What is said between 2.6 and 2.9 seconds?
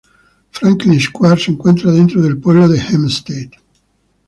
de